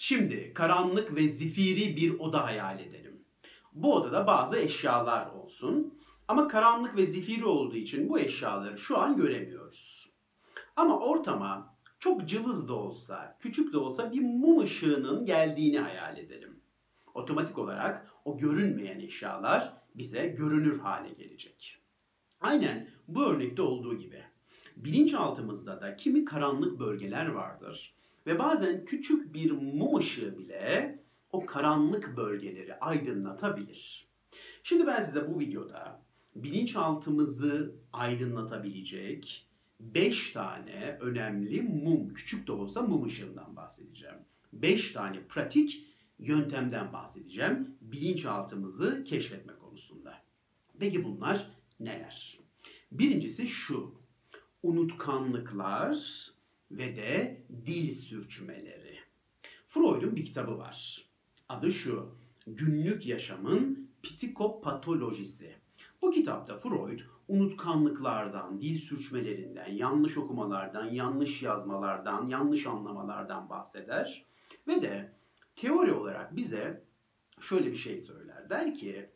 [0.00, 3.24] Şimdi karanlık ve zifiri bir oda hayal edelim.
[3.72, 5.98] Bu odada bazı eşyalar olsun.
[6.28, 10.10] Ama karanlık ve zifiri olduğu için bu eşyaları şu an göremiyoruz.
[10.76, 16.60] Ama ortama çok cılız da olsa, küçük de olsa bir mum ışığının geldiğini hayal edelim.
[17.14, 21.78] Otomatik olarak o görünmeyen eşyalar bize görünür hale gelecek.
[22.40, 24.22] Aynen bu örnekte olduğu gibi.
[24.76, 27.97] Bilinçaltımızda da kimi karanlık bölgeler vardır
[28.28, 30.98] ve bazen küçük bir mum ışığı bile
[31.32, 34.08] o karanlık bölgeleri aydınlatabilir.
[34.62, 36.02] Şimdi ben size bu videoda
[36.36, 39.46] bilinçaltımızı aydınlatabilecek
[39.80, 44.18] 5 tane önemli mum, küçük de olsa mum ışığından bahsedeceğim.
[44.52, 45.86] 5 tane pratik
[46.18, 50.14] yöntemden bahsedeceğim bilinçaltımızı keşfetme konusunda.
[50.78, 52.38] Peki bunlar neler?
[52.92, 53.98] Birincisi şu.
[54.62, 55.98] Unutkanlıklar
[56.70, 58.98] ve de dil sürçmeleri.
[59.68, 61.08] Freud'un bir kitabı var.
[61.48, 62.18] Adı şu.
[62.46, 65.54] Günlük yaşamın psikopatolojisi.
[66.02, 74.26] Bu kitapta Freud unutkanlıklardan, dil sürçmelerinden, yanlış okumalardan, yanlış yazmalardan, yanlış anlamalardan bahseder.
[74.68, 75.12] Ve de
[75.56, 76.84] teori olarak bize
[77.40, 78.50] şöyle bir şey söyler.
[78.50, 79.10] Der ki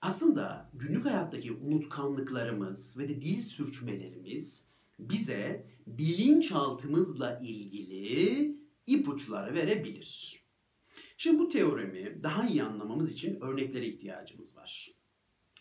[0.00, 4.66] aslında günlük hayattaki unutkanlıklarımız ve de dil sürçmelerimiz
[4.98, 10.40] bize bilinçaltımızla ilgili ipuçları verebilir.
[11.16, 14.90] Şimdi bu teoremi daha iyi anlamamız için örneklere ihtiyacımız var.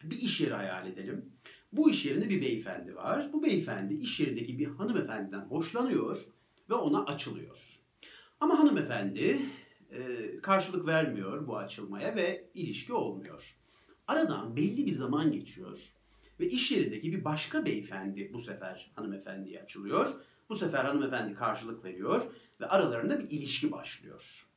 [0.03, 1.33] Bir iş yeri hayal edelim.
[1.71, 3.29] Bu iş yerinde bir beyefendi var.
[3.33, 6.25] Bu beyefendi iş yerindeki bir hanımefendiden hoşlanıyor
[6.69, 7.79] ve ona açılıyor.
[8.39, 9.41] Ama hanımefendi
[9.91, 13.55] e, karşılık vermiyor bu açılmaya ve ilişki olmuyor.
[14.07, 15.79] Aradan belli bir zaman geçiyor
[16.39, 20.13] ve iş yerindeki bir başka beyefendi bu sefer hanımefendiye açılıyor.
[20.49, 22.21] Bu sefer hanımefendi karşılık veriyor
[22.61, 24.47] ve aralarında bir ilişki başlıyor.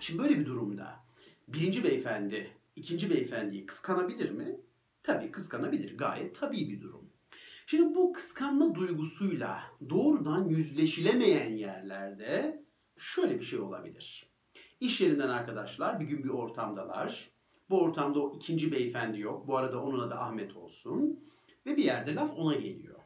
[0.00, 0.96] Şimdi böyle bir durumda
[1.48, 4.60] birinci beyefendi ikinci beyefendiyi kıskanabilir mi?
[5.02, 5.98] Tabii kıskanabilir.
[5.98, 7.10] Gayet tabii bir durum.
[7.66, 12.62] Şimdi bu kıskanma duygusuyla doğrudan yüzleşilemeyen yerlerde
[12.98, 14.30] şöyle bir şey olabilir.
[14.80, 17.30] İş yerinden arkadaşlar bir gün bir ortamdalar.
[17.70, 19.48] Bu ortamda o ikinci beyefendi yok.
[19.48, 21.20] Bu arada onun adı Ahmet olsun.
[21.66, 22.98] Ve bir yerde laf ona geliyor.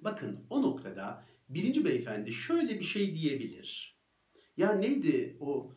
[0.00, 3.98] Bakın o noktada birinci beyefendi şöyle bir şey diyebilir.
[4.56, 5.72] Ya neydi o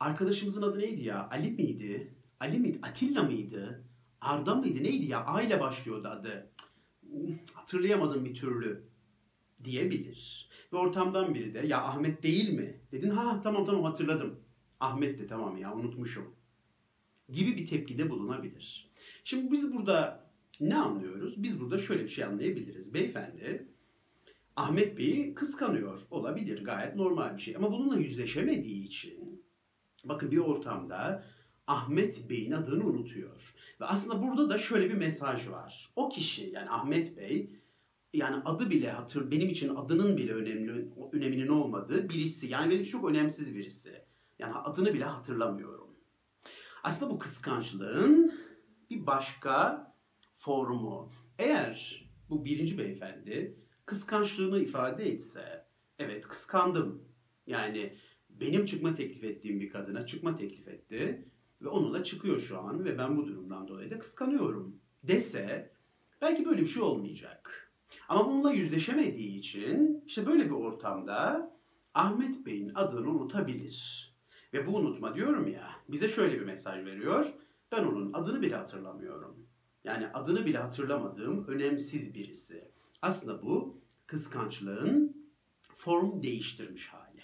[0.00, 1.28] arkadaşımızın adı neydi ya?
[1.30, 2.14] Ali miydi?
[2.40, 2.78] Ali miydi?
[2.82, 3.84] Atilla mıydı?
[4.20, 4.82] Arda mıydı?
[4.82, 5.24] Neydi ya?
[5.24, 6.52] A ile başlıyordu adı.
[7.54, 8.88] Hatırlayamadım bir türlü
[9.64, 10.48] diyebilir.
[10.72, 12.80] Ve ortamdan biri de ya Ahmet değil mi?
[12.92, 14.40] Dedin ha tamam tamam hatırladım.
[14.80, 16.35] Ahmet de tamam ya unutmuşum.
[17.32, 18.90] Gibi bir tepkide bulunabilir.
[19.24, 20.26] Şimdi biz burada
[20.60, 21.42] ne anlıyoruz?
[21.42, 22.94] Biz burada şöyle bir şey anlayabiliriz.
[22.94, 23.68] Beyefendi
[24.56, 26.00] Ahmet Bey'i kıskanıyor.
[26.10, 27.56] Olabilir gayet normal bir şey.
[27.56, 29.42] Ama bununla yüzleşemediği için
[30.04, 31.24] bakın bir ortamda
[31.66, 33.54] Ahmet Bey'in adını unutuyor.
[33.80, 35.90] Ve aslında burada da şöyle bir mesaj var.
[35.96, 37.50] O kişi yani Ahmet Bey
[38.12, 42.46] yani adı bile hatır benim için adının bile önemli öneminin olmadığı birisi.
[42.46, 44.02] Yani benim çok önemsiz birisi.
[44.38, 45.85] Yani adını bile hatırlamıyorum.
[46.86, 48.34] Aslında bu kıskançlığın
[48.90, 49.86] bir başka
[50.34, 51.10] formu.
[51.38, 55.66] Eğer bu birinci beyefendi kıskançlığını ifade etse,
[55.98, 57.04] evet kıskandım.
[57.46, 57.96] Yani
[58.30, 61.28] benim çıkma teklif ettiğim bir kadına çıkma teklif etti
[61.62, 65.72] ve onunla çıkıyor şu an ve ben bu durumdan dolayı da kıskanıyorum dese
[66.20, 67.72] belki böyle bir şey olmayacak.
[68.08, 71.50] Ama bununla yüzleşemediği için işte böyle bir ortamda
[71.94, 74.15] Ahmet Bey'in adını unutabilir.
[74.56, 77.32] Ve bu unutma diyorum ya bize şöyle bir mesaj veriyor.
[77.72, 79.46] Ben onun adını bile hatırlamıyorum.
[79.84, 82.70] Yani adını bile hatırlamadığım önemsiz birisi.
[83.02, 85.16] Aslında bu kıskançlığın
[85.76, 87.22] form değiştirmiş hali.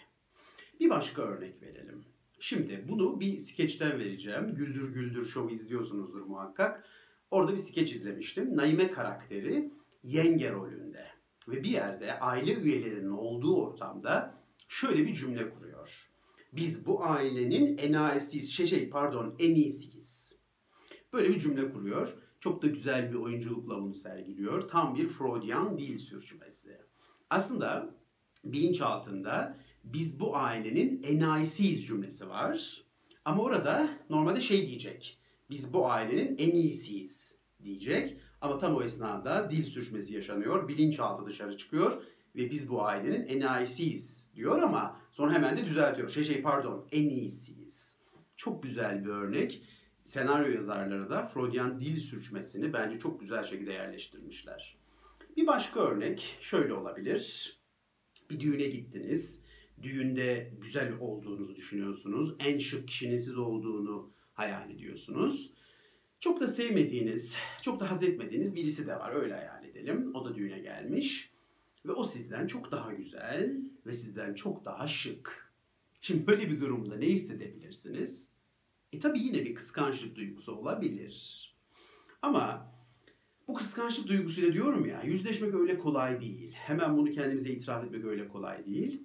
[0.80, 2.04] Bir başka örnek verelim.
[2.40, 4.54] Şimdi bunu bir skeçten vereceğim.
[4.54, 6.84] Güldür Güldür Show izliyorsunuzdur muhakkak.
[7.30, 8.56] Orada bir skeç izlemiştim.
[8.56, 9.70] Naime karakteri
[10.02, 11.06] yenge rolünde.
[11.48, 14.34] Ve bir yerde aile üyelerinin olduğu ortamda
[14.68, 15.71] şöyle bir cümle kuruyor.
[16.52, 20.38] Biz bu ailenin enayisiyiz, şey, şey pardon en iyisiyiz.
[21.12, 22.14] Böyle bir cümle kuruyor.
[22.40, 24.68] Çok da güzel bir oyunculukla bunu sergiliyor.
[24.68, 26.80] Tam bir Freudian dil sürçmesi.
[27.30, 27.94] Aslında
[28.44, 32.84] bilinç altında biz bu ailenin enayisiyiz cümlesi var.
[33.24, 35.18] Ama orada normalde şey diyecek.
[35.50, 38.16] Biz bu ailenin en iyisiyiz diyecek.
[38.40, 40.68] Ama tam o esnada dil sürçmesi yaşanıyor.
[40.68, 42.02] Bilinçaltı dışarı çıkıyor
[42.36, 46.08] ve biz bu ailenin enayisiyiz diyor ama sonra hemen de düzeltiyor.
[46.08, 47.96] Şey şey pardon en iyisiyiz.
[48.36, 49.62] Çok güzel bir örnek.
[50.02, 54.76] Senaryo yazarları da Freudian dil sürçmesini bence çok güzel şekilde yerleştirmişler.
[55.36, 57.56] Bir başka örnek şöyle olabilir.
[58.30, 59.42] Bir düğüne gittiniz
[59.82, 62.34] düğünde güzel olduğunuzu düşünüyorsunuz.
[62.38, 65.52] En şık kişinin siz olduğunu hayal ediyorsunuz.
[66.20, 69.14] Çok da sevmediğiniz, çok da haz etmediğiniz birisi de var.
[69.14, 70.14] Öyle hayal edelim.
[70.14, 71.31] O da düğüne gelmiş.
[71.86, 75.52] Ve o sizden çok daha güzel ve sizden çok daha şık.
[76.00, 78.30] Şimdi böyle bir durumda ne hissedebilirsiniz?
[78.92, 81.48] E tabi yine bir kıskançlık duygusu olabilir.
[82.22, 82.72] Ama
[83.48, 86.52] bu kıskançlık duygusuyla diyorum ya yüzleşmek öyle kolay değil.
[86.52, 89.02] Hemen bunu kendimize itiraf etmek öyle kolay değil.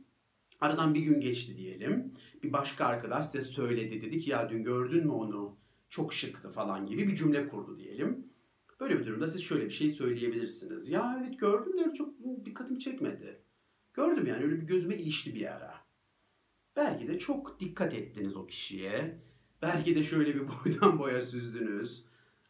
[0.62, 2.14] Aradan bir gün geçti diyelim.
[2.44, 4.02] Bir başka arkadaş size söyledi.
[4.02, 5.58] Dedi ki ya dün gördün mü onu?
[5.90, 8.28] Çok şıktı falan gibi bir cümle kurdu diyelim.
[8.80, 10.88] Böyle bir durumda siz şöyle bir şey söyleyebilirsiniz.
[10.90, 12.10] Ya evet gördüm de çok
[12.46, 13.42] dikkatimi çekmedi.
[13.94, 15.74] Gördüm yani öyle bir gözüme ilişti bir ara.
[16.76, 19.22] Belki de çok dikkat ettiniz o kişiye.
[19.62, 22.06] Belki de şöyle bir boydan boya süzdünüz.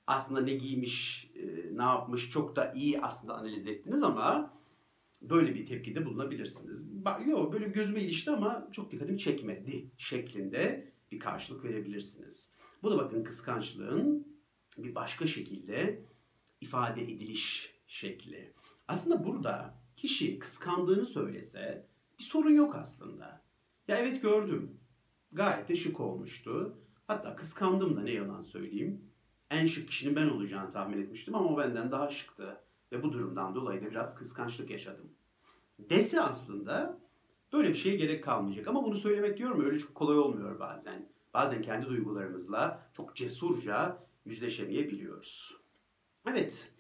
[0.07, 4.57] Aslında ne giymiş, e, ne yapmış çok da iyi aslında analiz ettiniz ama
[5.21, 6.85] böyle bir tepkide bulunabilirsiniz.
[7.27, 12.51] Yok böyle bir gözüme ilişti ama çok dikkatimi çekmedi şeklinde bir karşılık verebilirsiniz.
[12.83, 14.27] Bu da bakın kıskançlığın
[14.77, 16.03] bir başka şekilde
[16.61, 18.53] ifade ediliş şekli.
[18.87, 21.87] Aslında burada kişi kıskandığını söylese
[22.19, 23.41] bir sorun yok aslında.
[23.87, 24.79] Ya evet gördüm.
[25.31, 26.77] Gayet de şık olmuştu.
[27.07, 29.01] Hatta kıskandım da ne yalan söyleyeyim.
[29.51, 32.57] En şık kişinin ben olacağını tahmin etmiştim ama o benden daha şıktı.
[32.91, 35.11] Ve bu durumdan dolayı da biraz kıskançlık yaşadım.
[35.79, 36.99] Dese aslında
[37.53, 38.67] böyle bir şeye gerek kalmayacak.
[38.67, 41.09] Ama bunu söylemek diyorum öyle çok kolay olmuyor bazen.
[41.33, 45.57] Bazen kendi duygularımızla çok cesurca yüzleşemeyebiliyoruz.
[46.29, 46.71] Evet,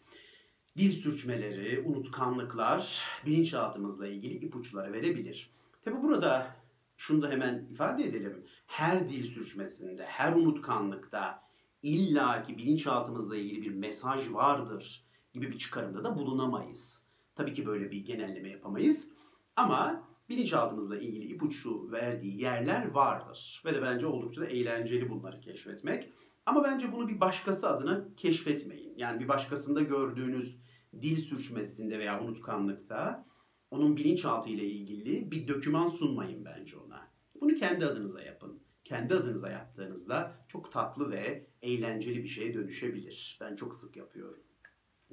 [0.77, 5.49] dil sürçmeleri, unutkanlıklar bilinçaltımızla ilgili ipuçları verebilir.
[5.81, 6.55] Tabi burada
[6.97, 8.45] şunu da hemen ifade edelim.
[8.67, 11.43] Her dil sürçmesinde, her unutkanlıkta
[11.81, 17.07] illaki bilinçaltımızla ilgili bir mesaj vardır gibi bir çıkarımda da bulunamayız.
[17.35, 19.09] Tabii ki böyle bir genelleme yapamayız.
[19.55, 23.61] Ama bilinçaltımızla ilgili ipucu verdiği yerler vardır.
[23.65, 26.13] Ve de bence oldukça da eğlenceli bunları keşfetmek.
[26.47, 28.93] Ama bence bunu bir başkası adına keşfetmeyin.
[28.97, 30.59] Yani bir başkasında gördüğünüz
[31.01, 33.25] dil sürçmesinde veya unutkanlıkta
[33.71, 37.07] onun bilinçaltı ile ilgili bir döküman sunmayın bence ona.
[37.41, 38.59] Bunu kendi adınıza yapın.
[38.83, 43.37] Kendi adınıza yaptığınızda çok tatlı ve eğlenceli bir şeye dönüşebilir.
[43.41, 44.43] Ben çok sık yapıyorum.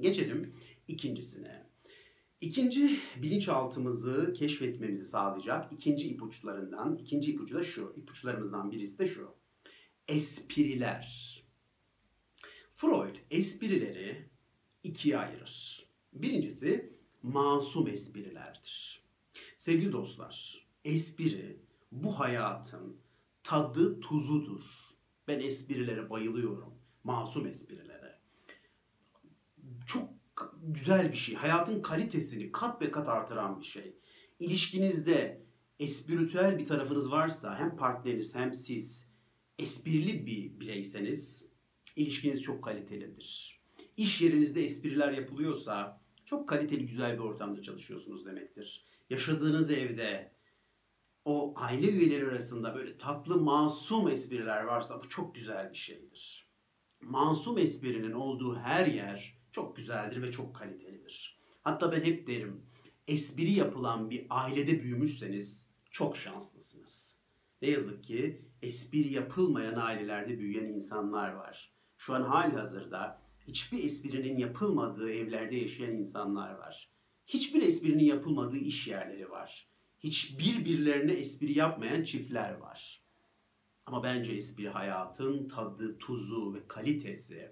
[0.01, 0.55] Geçelim
[0.89, 1.67] ikincisine.
[2.41, 9.44] İkinci bilinçaltımızı keşfetmemizi sağlayacak ikinci ipuçlarından, ikinci ipucu da şu, ipuçlarımızdan birisi de şu.
[10.09, 11.35] Espriler.
[12.75, 14.29] Freud esprileri
[14.83, 15.87] ikiye ayırır.
[16.12, 19.03] Birincisi masum esprilerdir.
[19.56, 21.61] Sevgili dostlar, espri
[21.93, 22.97] bu hayatın
[23.43, 24.65] tadı tuzudur.
[25.29, 26.75] Ben esprilere bayılıyorum.
[27.05, 28.19] Masum esprilere.
[29.87, 30.09] Çok
[30.62, 31.35] güzel bir şey.
[31.35, 33.97] Hayatın kalitesini kat be kat artıran bir şey.
[34.39, 35.45] İlişkinizde
[35.79, 39.04] espritüel bir tarafınız varsa hem partneriniz hem siz
[39.59, 41.49] esprili bir bireyseniz
[41.97, 43.61] ilişkiniz çok kalitelidir.
[43.97, 48.85] İş yerinizde espriler yapılıyorsa çok kaliteli güzel bir ortamda çalışıyorsunuz demektir.
[49.11, 50.33] Yaşadığınız evde
[51.25, 56.49] o aile üyeleri arasında böyle tatlı masum espriler varsa bu çok güzel bir şeydir.
[57.00, 61.39] Masum esprinin olduğu her yer çok güzeldir ve çok kalitelidir.
[61.62, 62.62] Hatta ben hep derim
[63.09, 67.24] espri yapılan bir ailede büyümüşseniz çok şanslısınız.
[67.64, 71.73] Ne yazık ki espri yapılmayan ailelerde büyüyen insanlar var.
[71.97, 76.90] Şu an hali hazırda hiçbir esprinin yapılmadığı evlerde yaşayan insanlar var.
[77.26, 79.68] Hiçbir esprinin yapılmadığı iş yerleri var.
[79.99, 83.02] Hiçbir birilerine espri yapmayan çiftler var.
[83.87, 87.50] Ama bence espri hayatın tadı, tuzu ve kalitesi.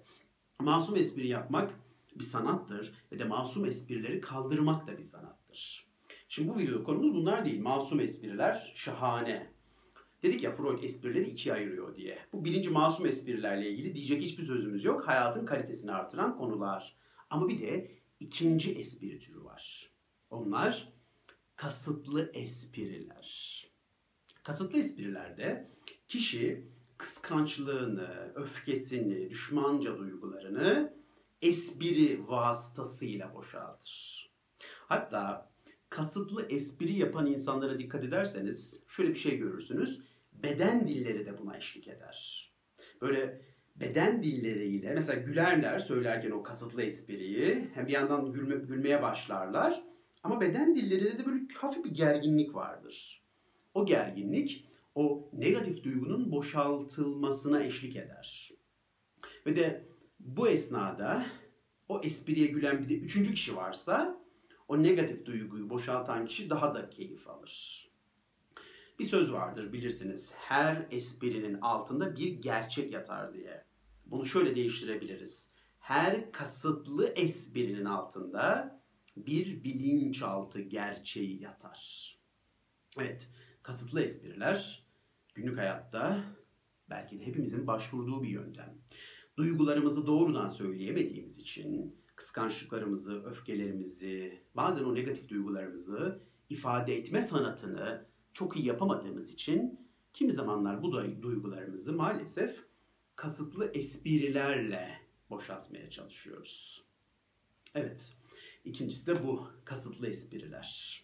[0.59, 1.79] Masum espri yapmak
[2.15, 5.87] bir sanattır ve de masum esprileri kaldırmak da bir sanattır.
[6.27, 7.61] Şimdi bu videoda konumuz bunlar değil.
[7.61, 9.52] Masum espriler şahane.
[10.23, 12.19] Dedik ya Freud esprileri ikiye ayırıyor diye.
[12.33, 15.07] Bu birinci masum esprilerle ilgili diyecek hiçbir sözümüz yok.
[15.07, 16.95] Hayatın kalitesini artıran konular.
[17.29, 19.91] Ama bir de ikinci espri türü var.
[20.29, 20.93] Onlar
[21.55, 23.63] kasıtlı espriler.
[24.43, 25.71] Kasıtlı esprilerde
[26.07, 30.93] kişi kıskançlığını, öfkesini, düşmanca duygularını
[31.41, 34.29] espri vasıtasıyla boşaltır.
[34.87, 35.51] Hatta
[35.89, 40.01] kasıtlı espri yapan insanlara dikkat ederseniz şöyle bir şey görürsünüz.
[40.33, 42.49] Beden dilleri de buna eşlik eder.
[43.01, 43.41] Böyle
[43.75, 49.83] beden dilleriyle mesela gülerler söylerken o kasıtlı espriyi hem bir yandan gülme, gülmeye başlarlar
[50.23, 53.23] ama beden dillerinde de böyle hafif bir gerginlik vardır.
[53.73, 58.51] O gerginlik o negatif duygunun boşaltılmasına eşlik eder.
[59.45, 59.85] Ve de
[60.19, 61.25] bu esnada
[61.87, 64.23] o espriye gülen bir de üçüncü kişi varsa
[64.67, 67.87] o negatif duyguyu boşaltan kişi daha da keyif alır.
[69.03, 70.33] Bir söz vardır bilirsiniz.
[70.35, 73.63] Her esprinin altında bir gerçek yatar diye.
[74.05, 75.51] Bunu şöyle değiştirebiliriz.
[75.79, 78.79] Her kasıtlı esprinin altında
[79.17, 82.15] bir bilinçaltı gerçeği yatar.
[82.99, 83.29] Evet,
[83.63, 84.87] kasıtlı espriler
[85.35, 86.23] günlük hayatta
[86.89, 88.77] belki de hepimizin başvurduğu bir yöntem.
[89.37, 98.65] Duygularımızı doğrudan söyleyemediğimiz için kıskançlıklarımızı, öfkelerimizi, bazen o negatif duygularımızı ifade etme sanatını çok iyi
[98.65, 99.79] yapamadığımız için
[100.13, 102.63] kimi zamanlar bu duygularımızı maalesef
[103.15, 104.99] kasıtlı esprilerle
[105.29, 106.83] boşaltmaya çalışıyoruz.
[107.75, 108.17] Evet,
[108.65, 111.03] ikincisi de bu kasıtlı espriler.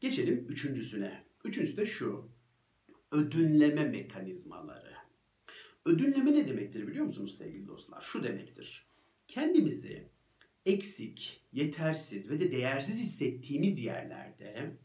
[0.00, 1.24] Geçelim üçüncüsüne.
[1.44, 2.28] Üçüncüsü de şu,
[3.12, 4.94] ödünleme mekanizmaları.
[5.84, 8.00] Ödünleme ne demektir biliyor musunuz sevgili dostlar?
[8.00, 8.86] Şu demektir.
[9.28, 10.08] Kendimizi
[10.66, 14.76] eksik, yetersiz ve de değersiz hissettiğimiz yerlerde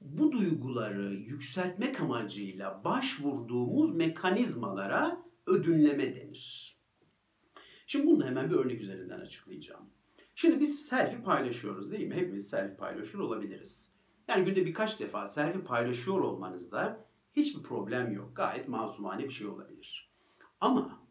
[0.00, 6.76] bu duyguları yükseltmek amacıyla başvurduğumuz mekanizmalara ödünleme denir.
[7.86, 9.90] Şimdi bunu hemen bir örnek üzerinden açıklayacağım.
[10.34, 12.14] Şimdi biz selfie paylaşıyoruz değil mi?
[12.14, 13.92] Hepimiz selfie paylaşıyor olabiliriz.
[14.28, 18.36] Yani günde birkaç defa selfie paylaşıyor olmanızda hiçbir problem yok.
[18.36, 20.10] Gayet masumane bir şey olabilir.
[20.60, 21.02] Ama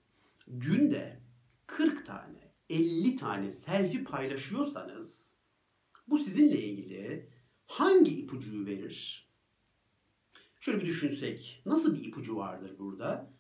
[0.48, 1.22] günde
[1.68, 5.38] 40 tane, 50 tane selfie paylaşıyorsanız
[6.08, 7.30] bu sizinle ilgili
[7.68, 9.28] hangi ipucuyu verir?
[10.60, 11.62] Şöyle bir düşünsek.
[11.66, 13.34] Nasıl bir ipucu vardır burada?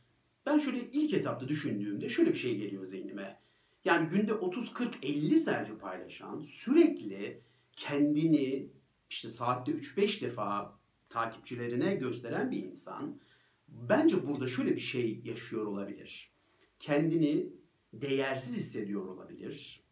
[0.46, 3.39] Ben şöyle ilk etapta düşündüğümde şöyle bir şey geliyor zihnime.
[3.86, 7.41] Yani günde 30, 40, 50 selfie paylaşan, sürekli
[7.72, 8.69] kendini
[9.10, 10.79] işte saatte 3-5 defa
[11.10, 13.19] takipçilerine gösteren bir insan
[13.67, 16.31] bence burada şöyle bir şey yaşıyor olabilir.
[16.79, 17.50] Kendini
[17.93, 19.84] değersiz hissediyor olabilir.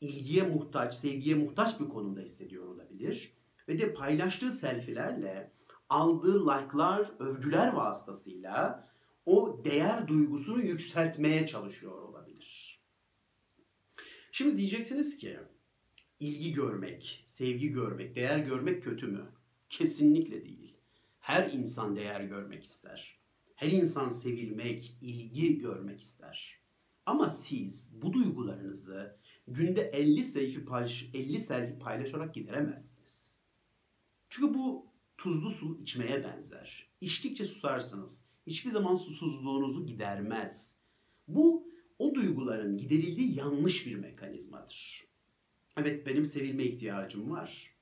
[0.00, 3.32] İlgiye muhtaç, sevgiye muhtaç bir konumda hissediyor olabilir.
[3.68, 5.52] Ve de paylaştığı selfilerle
[5.88, 8.88] aldığı like'lar, övgüler vasıtasıyla
[9.26, 12.80] o değer duygusunu yükseltmeye çalışıyor olabilir.
[14.32, 15.38] Şimdi diyeceksiniz ki
[16.20, 19.26] ilgi görmek, sevgi görmek, değer görmek kötü mü?
[19.68, 20.76] Kesinlikle değil.
[21.20, 23.18] Her insan değer görmek ister.
[23.54, 26.58] Her insan sevilmek, ilgi görmek ister.
[27.06, 29.16] Ama siz bu duygularınızı
[29.48, 33.33] günde 50 selfie, paylaş, 50 selfie paylaşarak gideremezsiniz.
[34.34, 34.86] Çünkü bu
[35.18, 36.88] tuzlu su içmeye benzer.
[37.00, 38.24] İçtikçe susarsınız.
[38.46, 40.78] Hiçbir zaman susuzluğunuzu gidermez.
[41.28, 45.04] Bu o duyguların giderildiği yanlış bir mekanizmadır.
[45.76, 47.74] Evet benim sevilme ihtiyacım var.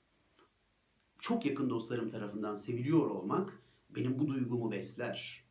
[1.18, 5.44] Çok yakın dostlarım tarafından seviliyor olmak benim bu duygumu besler.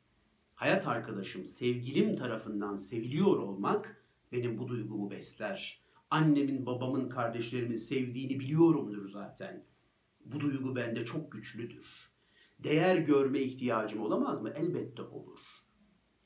[0.55, 5.81] Hayat arkadaşım, sevgilim tarafından seviliyor olmak benim bu duygumu besler.
[6.09, 9.70] Annemin, babamın, kardeşlerimin sevdiğini biliyorumdur zaten.
[10.25, 12.11] Bu duygu bende çok güçlüdür.
[12.59, 14.49] Değer görme ihtiyacım olamaz mı?
[14.55, 15.39] Elbette olur.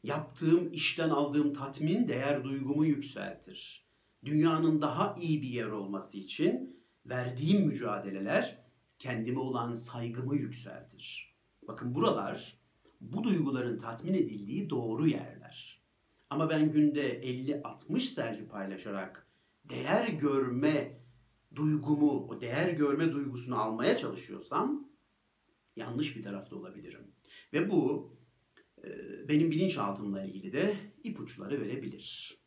[0.04, 3.86] Yaptığım işten aldığım tatmin değer duygumu yükseltir.
[4.25, 8.66] Dünyanın daha iyi bir yer olması için verdiğim mücadeleler
[9.00, 11.36] kendime olan saygımı yükseltir.
[11.68, 12.60] Bakın buralar
[13.02, 15.82] bu duyguların tatmin edildiği doğru yerler.
[16.30, 19.28] Ama ben günde 50-60 selfie paylaşarak
[19.70, 21.05] değer görme
[21.56, 24.88] duygumu, o değer görme duygusunu almaya çalışıyorsam
[25.76, 27.12] yanlış bir tarafta olabilirim.
[27.54, 28.12] Ve bu
[28.84, 28.90] e,
[29.30, 32.38] benim bilinçaltımla ilgili de ipuçları verebilir.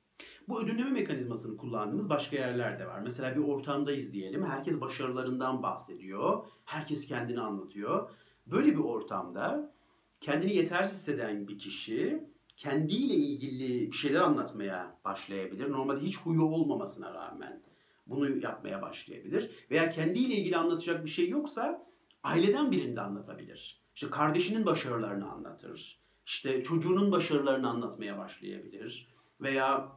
[0.49, 3.01] Bu ödülleme mekanizmasını kullandığımız başka yerler de var.
[3.01, 4.45] Mesela bir ortamdayız diyelim.
[4.45, 6.47] Herkes başarılarından bahsediyor.
[6.65, 8.11] Herkes kendini anlatıyor.
[8.47, 9.75] Böyle bir ortamda
[10.21, 12.25] kendini yetersiz hisseden bir kişi
[12.57, 15.73] kendiyle ilgili bir şeyler anlatmaya başlayabilir.
[15.73, 17.63] Normalde hiç huyu olmamasına rağmen
[18.09, 19.51] bunu yapmaya başlayabilir.
[19.71, 21.87] Veya kendiyle ilgili anlatacak bir şey yoksa
[22.23, 23.83] aileden birinde anlatabilir.
[23.95, 26.01] İşte kardeşinin başarılarını anlatır.
[26.27, 29.09] İşte çocuğunun başarılarını anlatmaya başlayabilir.
[29.41, 29.93] Veya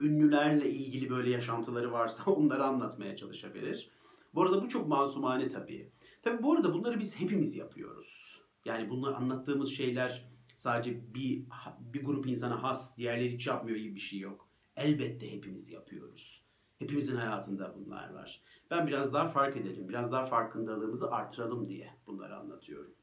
[0.00, 3.90] ünlülerle ilgili böyle yaşantıları varsa onları anlatmaya çalışabilir.
[4.34, 5.92] Bu arada bu çok masumane tabii.
[6.22, 8.40] Tabii bu arada bunları biz hepimiz yapıyoruz.
[8.64, 11.44] Yani bunları anlattığımız şeyler sadece bir
[11.78, 14.48] bir grup insana has, diğerleri hiç yapmıyor gibi bir şey yok.
[14.76, 16.42] Elbette hepimiz yapıyoruz.
[16.82, 18.42] Hepimizin hayatında bunlar var.
[18.70, 22.94] Ben biraz daha fark edelim, biraz daha farkındalığımızı artıralım diye bunları anlatıyorum.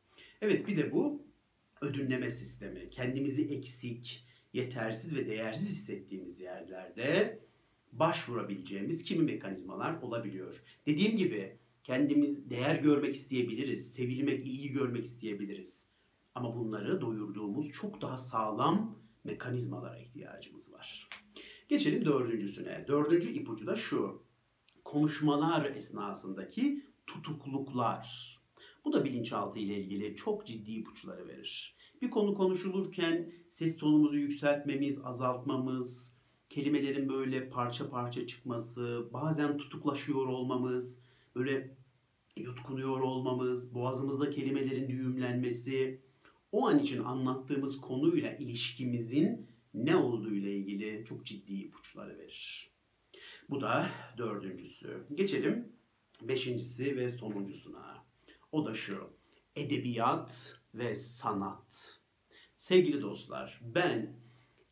[0.42, 1.24] Evet bir de bu
[1.82, 2.90] ödünleme sistemi.
[2.90, 7.40] Kendimizi eksik, yetersiz ve değersiz hissettiğimiz yerlerde
[7.92, 10.62] başvurabileceğimiz kimi mekanizmalar olabiliyor.
[10.86, 15.88] Dediğim gibi kendimiz değer görmek isteyebiliriz, sevilmek, ilgi görmek isteyebiliriz.
[16.36, 21.10] Ama bunları doyurduğumuz çok daha sağlam mekanizmalara ihtiyacımız var.
[21.70, 22.86] Geçelim dördüncüsüne.
[22.88, 24.24] Dördüncü ipucu da şu.
[24.84, 28.38] Konuşmalar esnasındaki tutukluklar.
[28.86, 31.76] Bu da bilinçaltı ile ilgili çok ciddi ipuçları verir.
[32.02, 36.16] Bir konu konuşulurken ses tonumuzu yükseltmemiz, azaltmamız,
[36.50, 41.00] kelimelerin böyle parça parça çıkması, bazen tutuklaşıyor olmamız,
[41.36, 41.78] böyle
[42.38, 46.02] yutkunuyor olmamız, boğazımızda kelimelerin düğümlenmesi,
[46.52, 52.72] o an için anlattığımız konuyla ilişkimizin ne olduğu ile ilgili çok ciddi ipuçları verir.
[53.50, 55.04] Bu da dördüncüsü.
[55.16, 55.74] Geçelim
[56.22, 58.06] beşincisi ve sonuncusuna.
[58.52, 59.10] O da şu.
[59.56, 62.00] Edebiyat ve sanat.
[62.56, 64.20] Sevgili dostlar, ben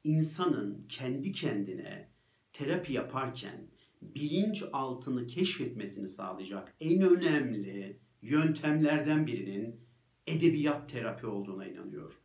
[0.03, 2.09] insanın kendi kendine
[2.53, 3.67] terapi yaparken
[4.01, 9.81] bilinç altını keşfetmesini sağlayacak en önemli yöntemlerden birinin
[10.27, 12.15] edebiyat terapi olduğuna inanıyorum.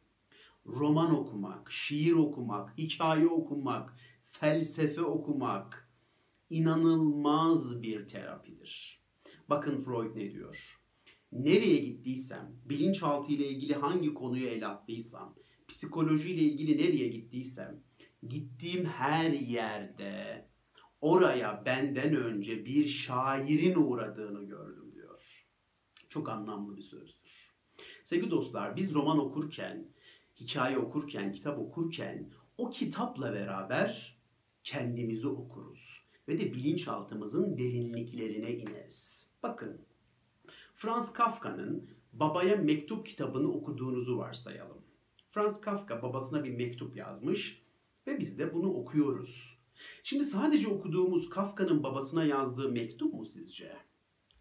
[0.67, 5.89] Roman okumak, şiir okumak, hikaye okumak, felsefe okumak
[6.51, 9.03] inanılmaz bir terapidir.
[9.49, 10.81] Bakın Freud ne diyor?
[11.33, 15.35] Nereye gittiysem, bilinçaltı ile ilgili hangi konuyu ele attıysam,
[15.69, 17.83] psikoloji ile ilgili nereye gittiysem,
[18.29, 20.49] gittiğim her yerde
[21.01, 25.47] oraya benden önce bir şairin uğradığını gördüm diyor.
[26.09, 27.53] Çok anlamlı bir sözdür.
[28.05, 29.89] Sevgili dostlar biz roman okurken,
[30.43, 34.19] hikaye okurken, kitap okurken o kitapla beraber
[34.63, 39.31] kendimizi okuruz ve de bilinçaltımızın derinliklerine ineriz.
[39.43, 39.81] Bakın
[40.75, 44.83] Franz Kafka'nın Babaya Mektup kitabını okuduğunuzu varsayalım.
[45.31, 47.63] Franz Kafka babasına bir mektup yazmış
[48.07, 49.59] ve biz de bunu okuyoruz.
[50.03, 53.77] Şimdi sadece okuduğumuz Kafka'nın babasına yazdığı mektup mu sizce?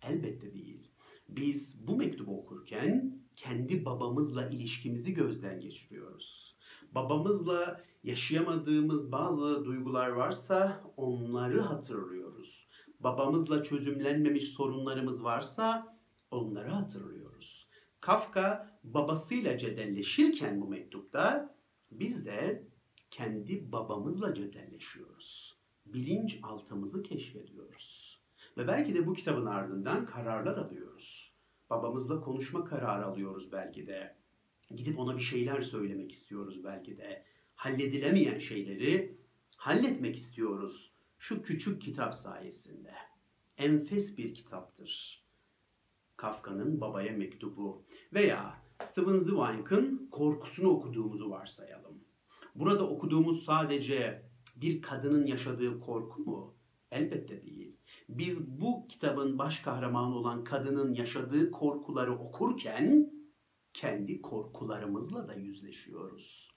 [0.01, 0.91] Elbette değil.
[1.29, 6.55] Biz bu mektubu okurken kendi babamızla ilişkimizi gözden geçiriyoruz.
[6.91, 12.67] Babamızla yaşayamadığımız bazı duygular varsa onları hatırlıyoruz.
[12.99, 15.97] Babamızla çözümlenmemiş sorunlarımız varsa
[16.31, 17.67] onları hatırlıyoruz.
[18.01, 21.55] Kafka babasıyla cedelleşirken bu mektupta
[21.91, 22.67] biz de
[23.11, 25.57] kendi babamızla cedelleşiyoruz.
[25.85, 28.19] Bilinç altımızı keşfediyoruz.
[28.57, 31.30] Ve belki de bu kitabın ardından kararlar alıyoruz.
[31.71, 34.15] Babamızla konuşma kararı alıyoruz belki de.
[34.75, 37.25] Gidip ona bir şeyler söylemek istiyoruz belki de.
[37.55, 39.17] Halledilemeyen şeyleri
[39.55, 42.93] halletmek istiyoruz şu küçük kitap sayesinde.
[43.57, 45.23] Enfes bir kitaptır.
[46.17, 52.03] Kafka'nın babaya mektubu veya Steven Zweig'ın korkusunu okuduğumuzu varsayalım.
[52.55, 54.23] Burada okuduğumuz sadece
[54.55, 56.55] bir kadının yaşadığı korku mu?
[56.91, 57.75] Elbette değil.
[58.11, 63.11] Biz bu kitabın baş kahramanı olan kadının yaşadığı korkuları okurken
[63.73, 66.51] kendi korkularımızla da yüzleşiyoruz.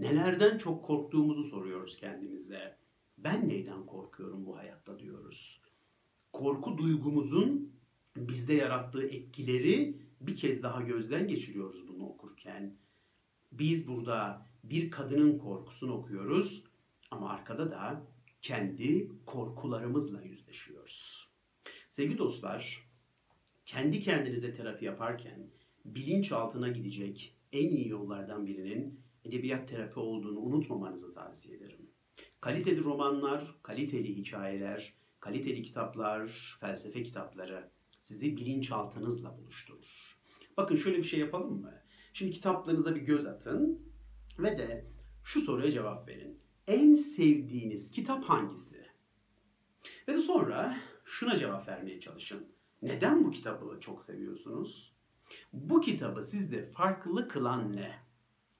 [0.00, 2.78] Nelerden çok korktuğumuzu soruyoruz kendimize.
[3.18, 5.60] Ben neyden korkuyorum bu hayatta diyoruz.
[6.32, 7.72] Korku duygumuzun
[8.16, 12.76] bizde yarattığı etkileri bir kez daha gözden geçiriyoruz bunu okurken.
[13.52, 16.64] Biz burada bir kadının korkusunu okuyoruz
[17.10, 18.06] ama arkada da
[18.42, 20.73] kendi korkularımızla yüzleşiyoruz.
[21.94, 22.90] Sevgili dostlar,
[23.64, 25.50] kendi kendinize terapi yaparken
[25.84, 31.90] bilinç altına gidecek en iyi yollardan birinin edebiyat terapi olduğunu unutmamanızı tavsiye ederim.
[32.40, 40.18] Kaliteli romanlar, kaliteli hikayeler, kaliteli kitaplar, felsefe kitapları sizi bilinçaltınızla buluşturur.
[40.56, 41.82] Bakın şöyle bir şey yapalım mı?
[42.12, 43.82] Şimdi kitaplarınıza bir göz atın
[44.38, 44.86] ve de
[45.24, 46.38] şu soruya cevap verin.
[46.68, 48.86] En sevdiğiniz kitap hangisi?
[50.08, 52.46] Ve de sonra şuna cevap vermeye çalışın.
[52.82, 54.92] Neden bu kitabı çok seviyorsunuz?
[55.52, 57.92] Bu kitabı sizde farklı kılan ne?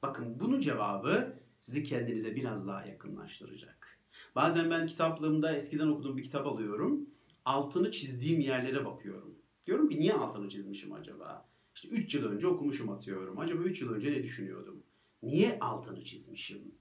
[0.02, 3.98] Bakın bunun cevabı sizi kendinize biraz daha yakınlaştıracak.
[4.34, 7.00] Bazen ben kitaplığımda eskiden okuduğum bir kitap alıyorum.
[7.44, 9.34] Altını çizdiğim yerlere bakıyorum.
[9.66, 11.48] Diyorum ki niye altını çizmişim acaba?
[11.74, 13.38] İşte 3 yıl önce okumuşum atıyorum.
[13.38, 14.82] Acaba 3 yıl önce ne düşünüyordum?
[15.22, 16.74] Niye altını çizmişim?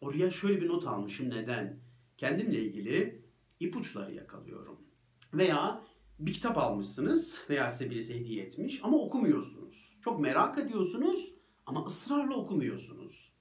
[0.00, 1.30] Oraya şöyle bir not almışım.
[1.30, 1.80] Neden?
[2.16, 3.22] Kendimle ilgili
[3.60, 4.87] ipuçları yakalıyorum.
[5.34, 5.84] Veya
[6.18, 9.96] bir kitap almışsınız veya size birisi hediye etmiş ama okumuyorsunuz.
[10.00, 11.34] Çok merak ediyorsunuz
[11.66, 13.32] ama ısrarla okumuyorsunuz.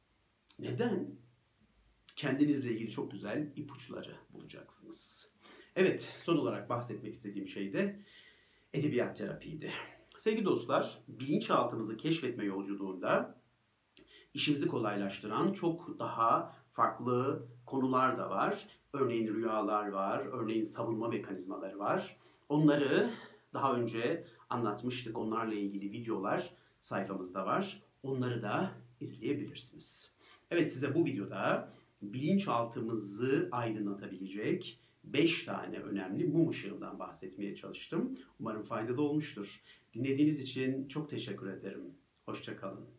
[0.60, 1.16] Neden?
[2.16, 5.32] Kendinizle ilgili çok güzel ipuçları bulacaksınız.
[5.76, 8.06] Evet, son olarak bahsetmek istediğim şey de
[8.74, 9.72] edebiyat terapiydi.
[10.18, 13.42] Sevgili dostlar, bilinçaltımızı keşfetme yolculuğunda
[14.34, 18.68] işimizi kolaylaştıran çok daha farklı konular da var.
[18.94, 22.18] Örneğin rüyalar var, örneğin savunma mekanizmaları var.
[22.50, 23.14] Onları
[23.54, 25.18] daha önce anlatmıştık.
[25.18, 27.84] Onlarla ilgili videolar sayfamızda var.
[28.04, 30.14] Onları da izleyebilirsiniz.
[30.52, 38.16] Evet size bu videoda bilinçaltımızı aydınlatabilecek, 5 tane önemli mum ışığından bahsetmeye çalıştım.
[38.40, 39.64] Umarım faydalı olmuştur.
[39.94, 41.94] Dinlediğiniz için çok teşekkür ederim.
[42.26, 42.97] Hoşçakalın.